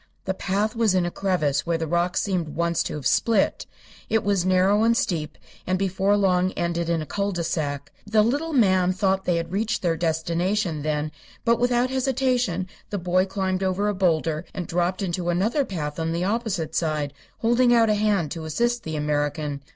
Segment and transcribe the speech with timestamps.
[0.25, 3.67] The path was in a crevasse where the rocks seemed once to have split.
[4.09, 7.91] It was narrow and steep, and before long ended in a cul de sac.
[8.07, 11.11] The little man thought they had reached their destination, then;
[11.45, 16.13] but without hesitation the boy climbed over a boulder and dropped into another path on
[16.13, 19.61] the opposite side, holding out a hand to assist the American.